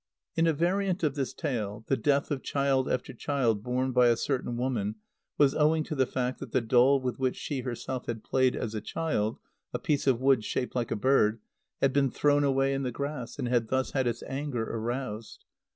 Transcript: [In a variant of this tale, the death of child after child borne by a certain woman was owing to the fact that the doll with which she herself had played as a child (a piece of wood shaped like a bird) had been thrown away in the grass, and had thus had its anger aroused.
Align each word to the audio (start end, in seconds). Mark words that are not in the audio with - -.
[In 0.35 0.47
a 0.47 0.53
variant 0.53 1.03
of 1.03 1.13
this 1.13 1.31
tale, 1.31 1.85
the 1.87 1.95
death 1.95 2.31
of 2.31 2.41
child 2.41 2.89
after 2.89 3.13
child 3.13 3.61
borne 3.61 3.91
by 3.91 4.07
a 4.07 4.17
certain 4.17 4.57
woman 4.57 4.95
was 5.37 5.53
owing 5.53 5.83
to 5.83 5.93
the 5.93 6.07
fact 6.07 6.39
that 6.39 6.51
the 6.51 6.59
doll 6.59 6.99
with 6.99 7.19
which 7.19 7.35
she 7.35 7.59
herself 7.59 8.07
had 8.07 8.23
played 8.23 8.55
as 8.55 8.73
a 8.73 8.81
child 8.81 9.37
(a 9.75 9.77
piece 9.77 10.07
of 10.07 10.19
wood 10.19 10.43
shaped 10.43 10.73
like 10.73 10.89
a 10.89 10.95
bird) 10.95 11.39
had 11.81 11.93
been 11.93 12.09
thrown 12.09 12.43
away 12.43 12.73
in 12.73 12.81
the 12.81 12.91
grass, 12.91 13.37
and 13.37 13.47
had 13.47 13.67
thus 13.67 13.91
had 13.91 14.07
its 14.07 14.23
anger 14.23 14.63
aroused. 14.63 15.45